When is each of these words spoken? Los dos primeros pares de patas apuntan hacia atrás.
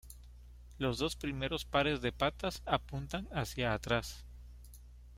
Los 0.79 0.97
dos 0.97 1.15
primeros 1.15 1.63
pares 1.63 2.01
de 2.01 2.11
patas 2.11 2.63
apuntan 2.65 3.27
hacia 3.31 3.71
atrás. 3.75 4.25